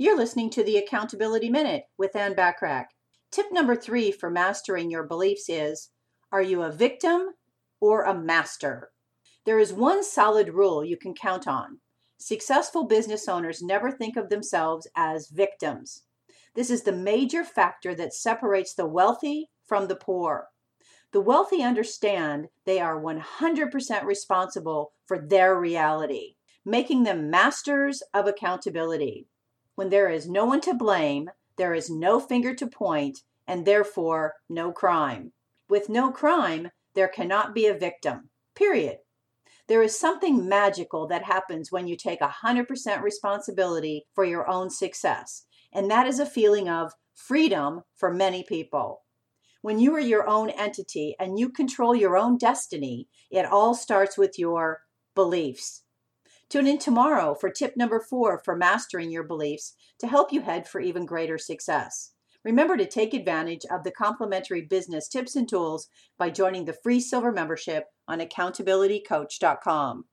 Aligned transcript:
You're 0.00 0.16
listening 0.16 0.50
to 0.50 0.62
the 0.62 0.76
Accountability 0.76 1.50
Minute 1.50 1.86
with 1.98 2.14
Ann 2.14 2.36
Bachrach. 2.36 2.84
Tip 3.32 3.46
number 3.50 3.74
three 3.74 4.12
for 4.12 4.30
mastering 4.30 4.92
your 4.92 5.02
beliefs 5.02 5.48
is 5.48 5.90
Are 6.30 6.40
you 6.40 6.62
a 6.62 6.70
victim 6.70 7.30
or 7.80 8.04
a 8.04 8.14
master? 8.14 8.92
There 9.44 9.58
is 9.58 9.72
one 9.72 10.04
solid 10.04 10.50
rule 10.50 10.84
you 10.84 10.96
can 10.96 11.14
count 11.14 11.48
on. 11.48 11.80
Successful 12.16 12.84
business 12.84 13.28
owners 13.28 13.60
never 13.60 13.90
think 13.90 14.16
of 14.16 14.28
themselves 14.28 14.86
as 14.94 15.30
victims. 15.30 16.04
This 16.54 16.70
is 16.70 16.84
the 16.84 16.92
major 16.92 17.42
factor 17.42 17.92
that 17.96 18.14
separates 18.14 18.74
the 18.74 18.86
wealthy 18.86 19.50
from 19.66 19.88
the 19.88 19.96
poor. 19.96 20.46
The 21.10 21.20
wealthy 21.20 21.60
understand 21.60 22.50
they 22.66 22.78
are 22.78 23.02
100% 23.02 24.04
responsible 24.04 24.92
for 25.06 25.18
their 25.18 25.58
reality, 25.58 26.36
making 26.64 27.02
them 27.02 27.30
masters 27.30 28.00
of 28.14 28.28
accountability. 28.28 29.26
When 29.78 29.90
there 29.90 30.08
is 30.08 30.28
no 30.28 30.44
one 30.44 30.60
to 30.62 30.74
blame, 30.74 31.30
there 31.56 31.72
is 31.72 31.88
no 31.88 32.18
finger 32.18 32.52
to 32.52 32.66
point, 32.66 33.20
and 33.46 33.64
therefore 33.64 34.34
no 34.48 34.72
crime. 34.72 35.34
With 35.68 35.88
no 35.88 36.10
crime, 36.10 36.72
there 36.96 37.06
cannot 37.06 37.54
be 37.54 37.66
a 37.66 37.78
victim. 37.78 38.30
Period. 38.56 38.98
There 39.68 39.80
is 39.80 39.96
something 39.96 40.48
magical 40.48 41.06
that 41.06 41.22
happens 41.22 41.70
when 41.70 41.86
you 41.86 41.96
take 41.96 42.18
100% 42.18 43.02
responsibility 43.02 44.08
for 44.16 44.24
your 44.24 44.50
own 44.50 44.68
success, 44.68 45.44
and 45.72 45.88
that 45.92 46.08
is 46.08 46.18
a 46.18 46.26
feeling 46.26 46.68
of 46.68 46.94
freedom 47.14 47.82
for 47.94 48.12
many 48.12 48.42
people. 48.42 49.02
When 49.62 49.78
you 49.78 49.94
are 49.94 50.00
your 50.00 50.28
own 50.28 50.50
entity 50.50 51.14
and 51.20 51.38
you 51.38 51.50
control 51.50 51.94
your 51.94 52.16
own 52.16 52.36
destiny, 52.36 53.06
it 53.30 53.46
all 53.46 53.76
starts 53.76 54.18
with 54.18 54.40
your 54.40 54.80
beliefs. 55.14 55.84
Tune 56.50 56.66
in 56.66 56.78
tomorrow 56.78 57.34
for 57.34 57.50
tip 57.50 57.76
number 57.76 58.00
four 58.00 58.38
for 58.38 58.56
mastering 58.56 59.10
your 59.10 59.22
beliefs 59.22 59.74
to 59.98 60.06
help 60.06 60.32
you 60.32 60.40
head 60.40 60.66
for 60.66 60.80
even 60.80 61.04
greater 61.04 61.36
success. 61.36 62.12
Remember 62.42 62.76
to 62.76 62.86
take 62.86 63.12
advantage 63.12 63.66
of 63.70 63.84
the 63.84 63.90
complimentary 63.90 64.62
business 64.62 65.08
tips 65.08 65.36
and 65.36 65.46
tools 65.46 65.88
by 66.18 66.30
joining 66.30 66.64
the 66.64 66.72
free 66.72 67.00
silver 67.00 67.32
membership 67.32 67.84
on 68.06 68.20
accountabilitycoach.com. 68.20 70.04